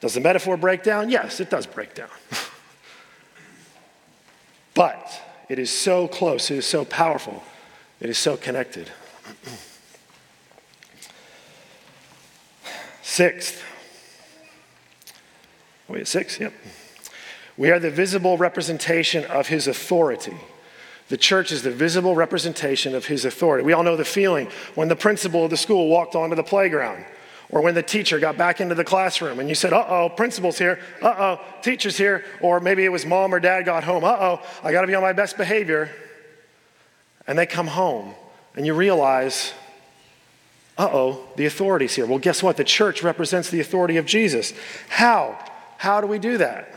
[0.00, 1.10] Does the metaphor break down?
[1.10, 2.08] Yes, it does break down.
[4.74, 7.44] but it is so close, it is so powerful,
[8.00, 8.90] it is so connected.
[13.02, 13.62] Sixth,
[15.88, 16.52] wait, six, yep.
[17.56, 20.36] We are the visible representation of his authority.
[21.08, 23.64] The church is the visible representation of his authority.
[23.64, 27.04] We all know the feeling when the principal of the school walked onto the playground
[27.50, 30.56] or when the teacher got back into the classroom and you said, uh oh, principal's
[30.56, 34.16] here, uh oh, teacher's here, or maybe it was mom or dad got home, uh
[34.18, 35.90] oh, I gotta be on my best behavior.
[37.26, 38.14] And they come home
[38.56, 39.52] and you realize,
[40.82, 42.06] uh oh, the authority's here.
[42.06, 42.56] Well, guess what?
[42.56, 44.52] The church represents the authority of Jesus.
[44.88, 45.38] How?
[45.78, 46.74] How do we do that?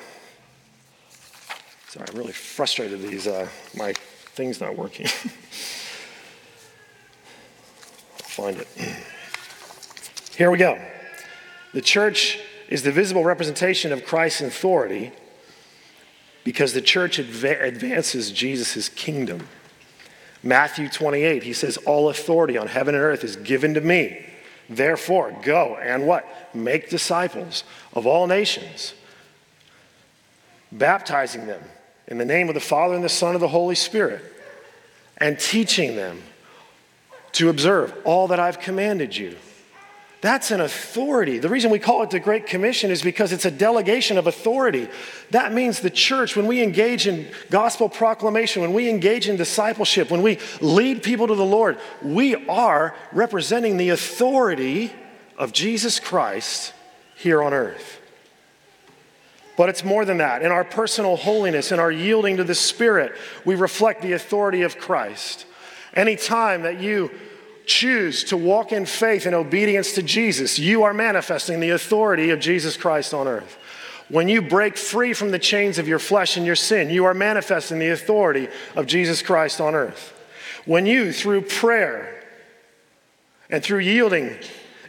[1.89, 5.08] Sorry, I'm really frustrated these, uh, my thing's not working.
[8.18, 8.68] Find it.
[10.36, 10.80] Here we go.
[11.74, 12.38] The church
[12.70, 15.13] is the visible representation of Christ's authority
[16.44, 19.48] because the church adva- advances Jesus' kingdom.
[20.45, 24.23] Matthew 28, he says, All authority on heaven and earth is given to me.
[24.69, 26.25] Therefore, go and what?
[26.53, 28.93] Make disciples of all nations,
[30.71, 31.63] baptizing them
[32.08, 34.23] in the name of the Father and the Son and the Holy Spirit,
[35.17, 36.21] and teaching them
[37.31, 39.36] to observe all that I've commanded you.
[40.26, 41.38] That's an authority.
[41.38, 44.90] The reason we call it the Great Commission is because it's a delegation of authority.
[45.30, 50.10] That means the church, when we engage in gospel proclamation, when we engage in discipleship,
[50.10, 54.92] when we lead people to the Lord, we are representing the authority
[55.38, 56.74] of Jesus Christ
[57.16, 58.02] here on earth.
[59.56, 60.42] But it's more than that.
[60.42, 63.12] In our personal holiness, in our yielding to the Spirit,
[63.46, 65.46] we reflect the authority of Christ.
[65.94, 67.12] Anytime that you
[67.65, 72.39] choose to walk in faith and obedience to Jesus, you are manifesting the authority of
[72.39, 73.58] Jesus Christ on earth.
[74.10, 77.13] When you break free from the chains of your flesh and your sin, you are
[77.13, 80.13] manifesting the authority of Jesus Christ on earth.
[80.65, 82.23] When you, through prayer
[83.49, 84.38] and through yielding,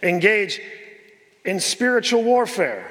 [0.03, 0.61] engage
[1.45, 2.91] in spiritual warfare,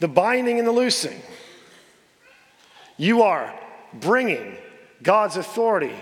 [0.00, 1.20] the binding and the loosing,
[2.96, 3.58] you are
[3.94, 4.56] bringing
[5.02, 5.94] God's authority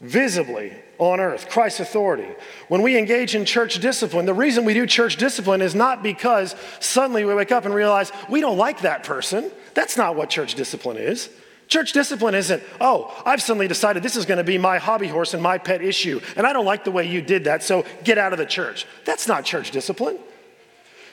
[0.00, 2.28] visibly on earth, Christ's authority.
[2.68, 6.54] When we engage in church discipline, the reason we do church discipline is not because
[6.80, 9.50] suddenly we wake up and realize we don't like that person.
[9.74, 11.30] That's not what church discipline is.
[11.68, 15.34] Church discipline isn't, oh, I've suddenly decided this is going to be my hobby horse
[15.34, 18.18] and my pet issue, and I don't like the way you did that, so get
[18.18, 18.86] out of the church.
[19.04, 20.16] That's not church discipline.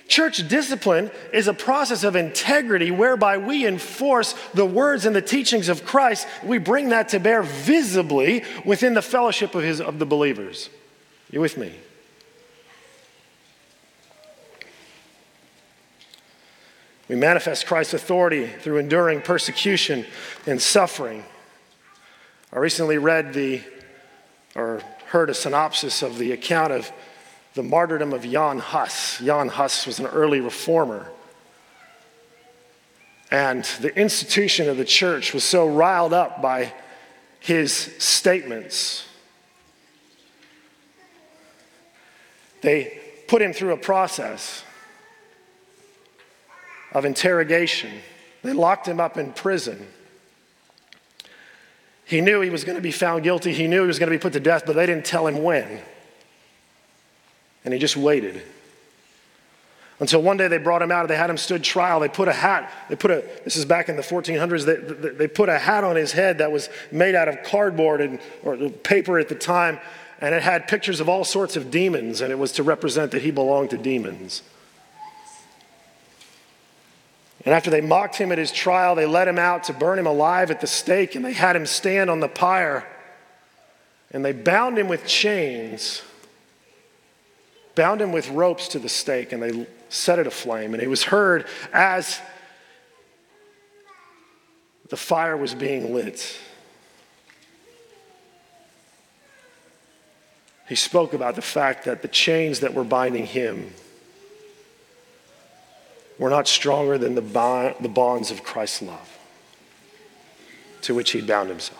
[0.07, 5.69] Church discipline is a process of integrity whereby we enforce the words and the teachings
[5.69, 6.27] of Christ.
[6.43, 10.69] We bring that to bear visibly within the fellowship of, his, of the believers.
[11.31, 11.73] You with me?
[17.07, 20.05] We manifest Christ's authority through enduring persecution
[20.45, 21.23] and suffering.
[22.51, 23.61] I recently read the,
[24.55, 26.91] or heard a synopsis of the account of
[27.53, 29.19] the martyrdom of Jan Hus.
[29.19, 31.09] Jan Hus was an early reformer.
[33.29, 36.73] And the institution of the church was so riled up by
[37.39, 39.07] his statements.
[42.61, 44.63] They put him through a process
[46.91, 47.91] of interrogation.
[48.43, 49.87] They locked him up in prison.
[52.05, 53.53] He knew he was going to be found guilty.
[53.53, 55.41] He knew he was going to be put to death, but they didn't tell him
[55.43, 55.81] when.
[57.65, 58.41] And he just waited.
[59.99, 61.99] Until one day they brought him out, and they had him stood trial.
[61.99, 65.27] They put a hat, they put a, this is back in the 1400s, they, they
[65.27, 69.19] put a hat on his head that was made out of cardboard and, or paper
[69.19, 69.79] at the time,
[70.19, 73.21] and it had pictures of all sorts of demons, and it was to represent that
[73.21, 74.41] he belonged to demons.
[77.45, 80.07] And after they mocked him at his trial, they let him out to burn him
[80.07, 82.87] alive at the stake, and they had him stand on the pyre,
[84.11, 86.01] and they bound him with chains
[87.75, 90.73] bound him with ropes to the stake, and they set it aflame.
[90.73, 92.19] And it was heard as
[94.89, 96.39] the fire was being lit.
[100.67, 103.73] He spoke about the fact that the chains that were binding him
[106.17, 109.17] were not stronger than the, bond, the bonds of Christ's love
[110.81, 111.79] to which he bound himself.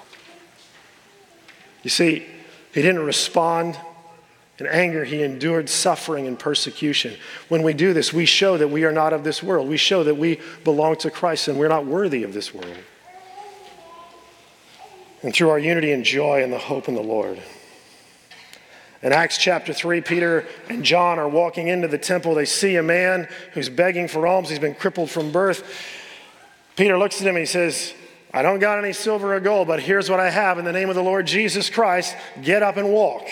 [1.84, 2.26] You see,
[2.74, 3.78] he didn't respond
[4.60, 7.16] in anger, he endured suffering and persecution.
[7.50, 9.68] When we do this, we show that we are not of this world.
[9.68, 12.78] We show that we belong to Christ and we're not worthy of this world.
[15.24, 17.42] and through our unity and joy and the hope in the Lord.
[19.02, 22.36] In Acts chapter 3, Peter and John are walking into the temple.
[22.36, 24.50] They see a man who's begging for alms.
[24.50, 25.64] He's been crippled from birth.
[26.76, 27.94] Peter looks at him and he says,
[28.34, 30.58] I don't got any silver or gold, but here's what I have.
[30.58, 33.28] In the name of the Lord Jesus Christ, get up and walk.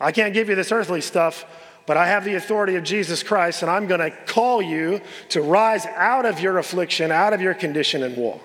[0.00, 1.44] I can't give you this earthly stuff,
[1.86, 5.42] but I have the authority of Jesus Christ, and I'm going to call you to
[5.42, 8.40] rise out of your affliction, out of your condition, and walk.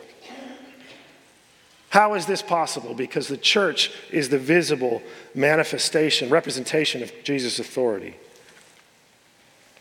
[1.89, 2.93] How is this possible?
[2.93, 5.01] Because the church is the visible
[5.33, 8.15] manifestation, representation of Jesus' authority.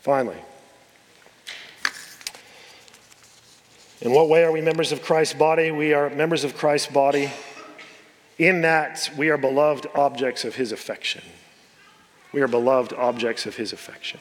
[0.00, 0.36] Finally,
[4.00, 5.72] in what way are we members of Christ's body?
[5.72, 7.32] We are members of Christ's body
[8.38, 11.22] in that we are beloved objects of his affection.
[12.34, 14.18] We are beloved objects of his affection.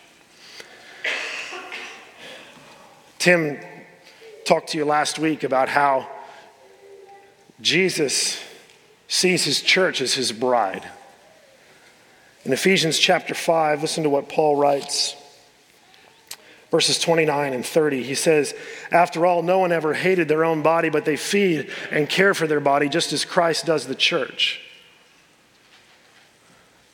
[3.17, 3.57] Tim
[4.45, 6.07] talked to you last week about how
[7.59, 8.39] Jesus
[9.07, 10.87] sees his church as his bride.
[12.45, 15.15] In Ephesians chapter 5, listen to what Paul writes.
[16.69, 18.53] Verses 29 and 30, he says,
[18.91, 22.45] After all, no one ever hated their own body, but they feed and care for
[22.45, 24.61] their body just as Christ does the church.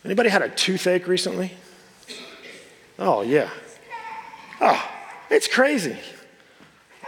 [0.06, 1.54] Anybody had a toothache recently?
[2.98, 3.50] Oh, yeah.
[4.62, 4.90] Oh,
[5.30, 5.98] it's crazy.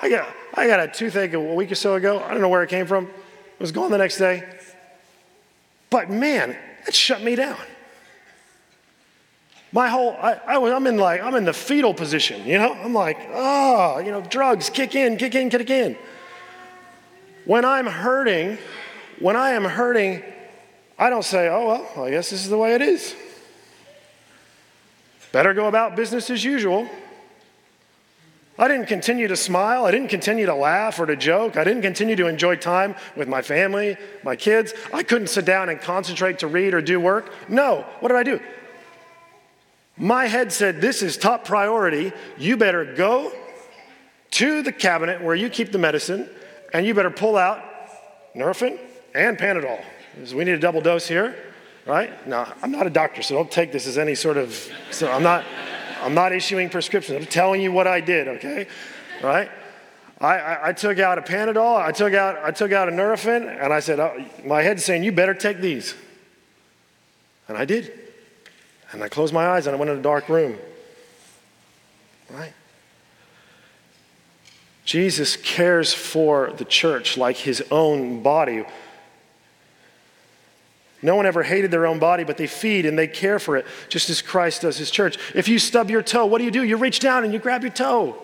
[0.02, 2.22] I got, I got a toothache a week or so ago.
[2.22, 3.06] I don't know where it came from.
[3.06, 4.44] It was gone the next day.
[5.90, 7.58] But man, it shut me down.
[9.74, 12.74] My whole, I, I was, I'm in like, I'm in the fetal position, you know?
[12.74, 15.98] I'm like, oh, you know, drugs, kick in, kick in, kick in.
[17.46, 18.58] When I'm hurting,
[19.20, 20.24] when I am hurting,
[21.02, 23.16] I don't say, oh, well, I guess this is the way it is.
[25.32, 26.88] Better go about business as usual.
[28.60, 29.86] I didn't continue to smile.
[29.86, 31.58] I didn't continue to laugh or to joke.
[31.58, 34.76] I didn't continue to enjoy time with my family, my kids.
[34.94, 37.34] I couldn't sit down and concentrate to read or do work.
[37.50, 37.84] No.
[38.00, 38.40] What did I do?
[39.98, 42.14] My head said, This is top priority.
[42.38, 43.32] You better go
[44.32, 46.30] to the cabinet where you keep the medicine
[46.76, 47.60] and you better pull out
[48.36, 48.78] Nurofen
[49.16, 49.84] and Panadol
[50.34, 51.36] we need a double dose here,
[51.86, 52.28] right?
[52.28, 54.54] Now, I'm not a doctor, so don't take this as any sort of,
[54.92, 55.46] so I'm not,
[56.02, 57.18] I'm not issuing prescriptions.
[57.18, 58.68] I'm telling you what I did, okay?
[59.24, 59.50] Right?
[60.20, 63.48] I, I, I took out a Panadol, I took out, I took out a Nurofen,
[63.64, 65.96] and I said, oh, my head's saying, you better take these.
[67.48, 67.92] And I did.
[68.92, 70.58] And I closed my eyes and I went in a dark room.
[72.30, 72.54] Right?
[74.86, 78.64] Jesus cares for the church like his own body.
[81.02, 83.66] No one ever hated their own body, but they feed and they care for it,
[83.90, 85.18] just as Christ does his church.
[85.34, 86.64] If you stub your toe, what do you do?
[86.64, 88.18] You reach down and you grab your toe.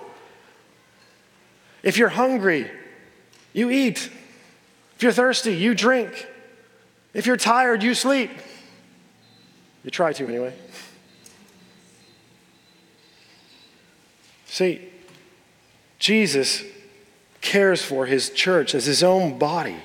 [1.82, 2.70] If you're hungry,
[3.54, 4.12] you eat.
[4.96, 6.28] If you're thirsty, you drink.
[7.14, 8.32] If you're tired, you sleep.
[9.84, 10.54] You try to anyway.
[14.46, 14.88] See,
[16.00, 16.64] Jesus
[17.42, 19.78] cares for his church as his own body.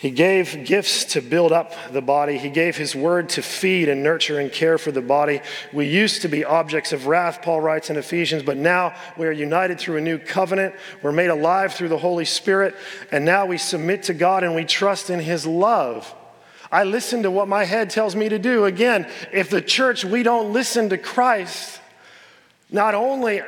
[0.00, 2.38] He gave gifts to build up the body.
[2.38, 5.42] He gave his word to feed and nurture and care for the body.
[5.74, 9.32] We used to be objects of wrath, Paul writes in Ephesians, but now we are
[9.32, 10.74] united through a new covenant.
[11.02, 12.76] We're made alive through the Holy Spirit,
[13.12, 16.14] and now we submit to God and we trust in his love.
[16.72, 18.64] I listen to what my head tells me to do.
[18.64, 21.78] Again, if the church, we don't listen to Christ,
[22.70, 23.42] not only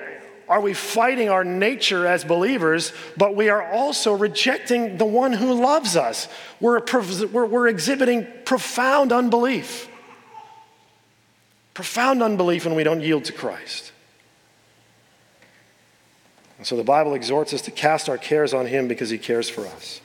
[0.53, 5.55] are we fighting our nature as believers, but we are also rejecting the one who
[5.55, 6.28] loves us.
[6.61, 6.82] We're,
[7.32, 9.88] we're, we're exhibiting profound unbelief.
[11.72, 13.92] Profound unbelief when we don't yield to Christ.
[16.59, 19.48] And so the Bible exhorts us to cast our cares on Him because He cares
[19.48, 20.03] for us.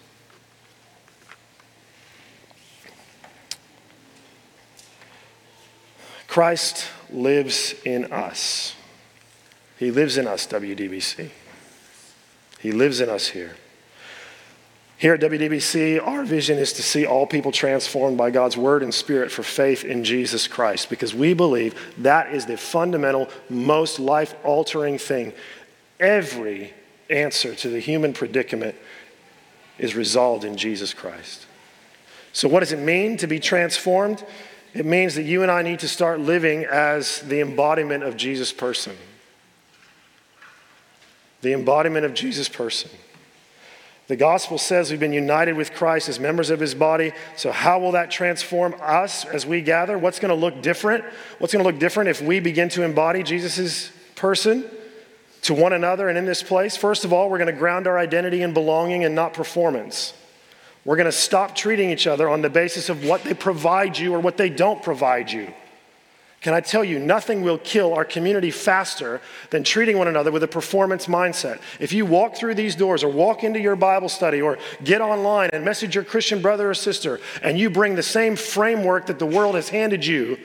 [6.29, 8.76] Christ lives in us.
[9.77, 11.29] He lives in us, WDBC.
[12.59, 13.55] He lives in us here.
[14.97, 18.91] Here at WDBC, our vision is to see all people transformed by God's word and
[18.91, 24.33] spirit for faith in Jesus Christ because we believe that is the fundamental, most life
[24.43, 25.33] altering thing.
[25.99, 26.73] Every
[27.11, 28.75] answer to the human predicament
[29.77, 31.45] is resolved in Jesus Christ.
[32.33, 34.25] So, what does it mean to be transformed?
[34.73, 38.51] It means that you and I need to start living as the embodiment of Jesus'
[38.51, 38.97] person
[41.41, 42.89] the embodiment of Jesus' person.
[44.07, 47.11] The gospel says we've been united with Christ as members of his body.
[47.35, 49.97] So, how will that transform us as we gather?
[49.97, 51.03] What's going to look different?
[51.39, 54.69] What's going to look different if we begin to embody Jesus' person?
[55.47, 57.97] to one another and in this place, first of all, we're going to ground our
[57.97, 60.13] identity in belonging and not performance.
[60.83, 64.13] We're going to stop treating each other on the basis of what they provide you
[64.13, 65.53] or what they don't provide you.
[66.41, 70.43] Can I tell you, nothing will kill our community faster than treating one another with
[70.43, 71.59] a performance mindset.
[71.79, 75.49] If you walk through these doors or walk into your Bible study or get online
[75.51, 79.25] and message your Christian brother or sister, and you bring the same framework that the
[79.25, 80.37] world has handed you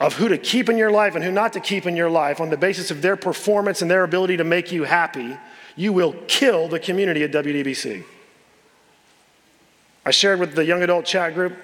[0.00, 2.40] of who to keep in your life and who not to keep in your life
[2.40, 5.36] on the basis of their performance and their ability to make you happy,
[5.76, 8.02] you will kill the community at WDBC.
[10.06, 11.54] I shared with the young adult chat group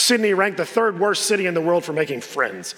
[0.00, 2.74] Sydney ranked the third worst city in the world for making friends.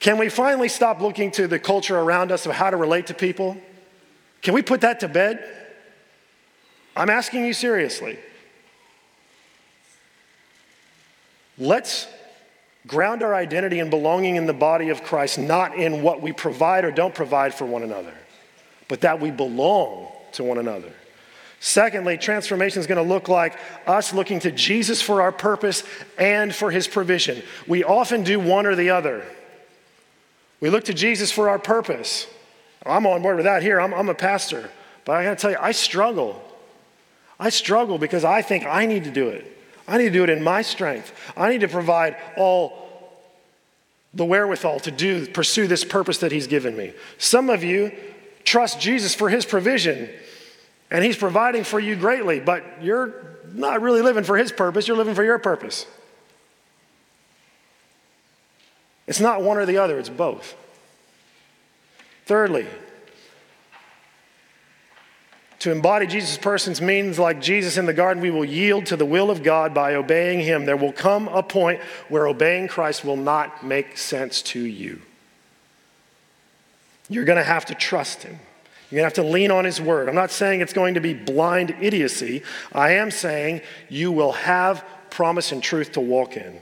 [0.00, 3.14] Can we finally stop looking to the culture around us of how to relate to
[3.14, 3.56] people?
[4.42, 5.42] Can we put that to bed?
[6.96, 8.18] I'm asking you seriously.
[11.56, 12.06] Let's
[12.86, 16.84] ground our identity and belonging in the body of Christ, not in what we provide
[16.84, 18.14] or don't provide for one another,
[18.88, 20.92] but that we belong to one another.
[21.64, 25.82] Secondly, transformation is going to look like us looking to Jesus for our purpose
[26.18, 27.42] and for his provision.
[27.66, 29.24] We often do one or the other.
[30.60, 32.26] We look to Jesus for our purpose.
[32.84, 33.80] I'm on board with that here.
[33.80, 34.68] I'm, I'm a pastor.
[35.06, 36.38] But I got to tell you, I struggle.
[37.40, 39.50] I struggle because I think I need to do it.
[39.88, 41.14] I need to do it in my strength.
[41.34, 42.76] I need to provide all
[44.12, 46.92] the wherewithal to do pursue this purpose that he's given me.
[47.16, 47.90] Some of you
[48.44, 50.10] trust Jesus for his provision
[50.94, 53.12] and He's providing for you greatly, but you're
[53.52, 55.86] not really living for His purpose, you're living for your purpose.
[59.08, 60.54] It's not one or the other, it's both.
[62.26, 62.68] Thirdly,
[65.58, 69.04] to embody Jesus' persons means, like Jesus in the garden, we will yield to the
[69.04, 70.64] will of God by obeying Him.
[70.64, 75.02] There will come a point where obeying Christ will not make sense to you.
[77.08, 78.38] You're going to have to trust Him.
[78.94, 80.08] You're going to have to lean on His word.
[80.08, 82.44] I'm not saying it's going to be blind idiocy.
[82.72, 86.60] I am saying you will have promise and truth to walk in.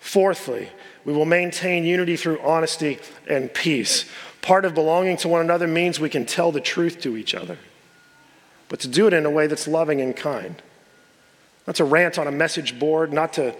[0.00, 0.70] Fourthly,
[1.04, 2.98] we will maintain unity through honesty
[3.28, 4.10] and peace.
[4.40, 7.58] Part of belonging to one another means we can tell the truth to each other,
[8.68, 10.60] but to do it in a way that's loving and kind.
[11.68, 13.54] Not to rant on a message board, not to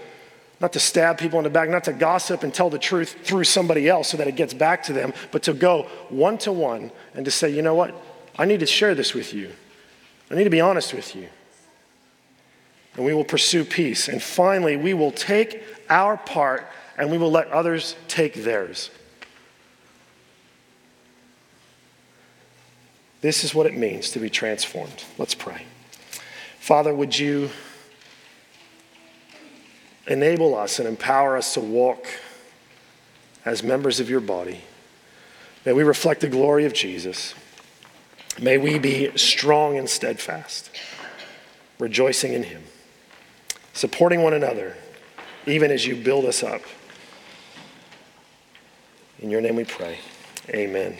[0.62, 3.42] not to stab people in the back, not to gossip and tell the truth through
[3.42, 6.92] somebody else so that it gets back to them, but to go one to one
[7.14, 7.92] and to say, you know what?
[8.38, 9.50] I need to share this with you.
[10.30, 11.28] I need to be honest with you.
[12.94, 14.06] And we will pursue peace.
[14.06, 18.90] And finally, we will take our part and we will let others take theirs.
[23.20, 25.04] This is what it means to be transformed.
[25.18, 25.62] Let's pray.
[26.60, 27.50] Father, would you
[30.06, 32.06] enable us and empower us to walk
[33.44, 34.60] as members of your body.
[35.64, 37.34] May we reflect the glory of Jesus.
[38.40, 40.70] May we be strong and steadfast,
[41.78, 42.62] rejoicing in him,
[43.72, 44.76] supporting one another,
[45.46, 46.62] even as you build us up.
[49.20, 49.98] In your name we pray.
[50.50, 50.98] Amen.